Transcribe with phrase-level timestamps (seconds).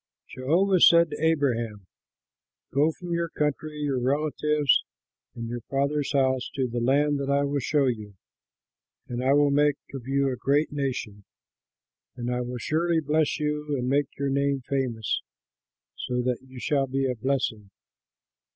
[0.33, 1.85] Jehovah said to Abraham,
[2.73, 4.83] "Go from your country, your relatives,
[5.35, 8.15] and your father's house to the land that I will show you.
[9.07, 11.23] And I will make of you a great nation;
[12.15, 15.21] and I will surely bless you and make your name famous,
[15.95, 17.69] so that you shall be a blessing.